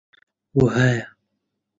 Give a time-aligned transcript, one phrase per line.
[0.59, 1.03] وەهایە: